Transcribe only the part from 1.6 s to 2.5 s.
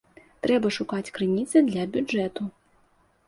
для бюджэту.